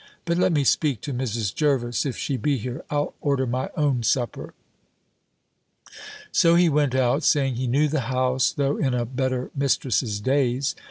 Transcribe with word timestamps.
But 0.25 0.39
let 0.39 0.51
me 0.51 0.63
speak 0.63 1.01
to 1.01 1.13
Mrs. 1.13 1.53
Jervis, 1.53 2.07
if 2.07 2.17
she 2.17 2.35
be 2.35 2.57
here: 2.57 2.83
I'll 2.89 3.13
order 3.21 3.45
my 3.45 3.69
own 3.77 4.01
supper." 4.01 4.55
So 6.31 6.55
he 6.55 6.69
went 6.69 6.95
out, 6.95 7.21
saying, 7.23 7.53
he 7.53 7.67
knew 7.67 7.87
the 7.87 7.99
house, 8.09 8.51
though 8.51 8.77
in 8.77 8.95
a 8.95 9.05
better 9.05 9.51
mistress's 9.55 10.19
days. 10.19 10.73